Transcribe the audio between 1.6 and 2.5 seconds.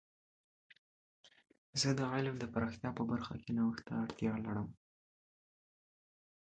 زه د علم د